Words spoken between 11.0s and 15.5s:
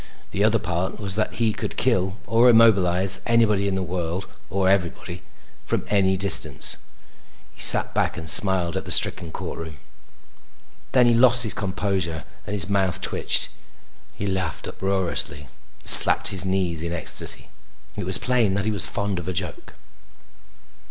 he lost his composure and his mouth twitched. He laughed uproariously